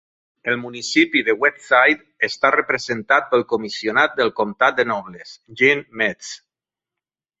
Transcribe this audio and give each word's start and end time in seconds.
El 0.51 0.55
municipi 0.61 1.21
de 1.27 1.33
Westside 1.43 2.25
està 2.29 2.51
representat 2.57 3.29
pel 3.35 3.45
comissionat 3.53 4.19
del 4.21 4.33
comtat 4.41 4.81
de 4.81 4.87
Nobles, 4.93 5.39
Gene 5.61 5.87
Metz. 6.03 6.33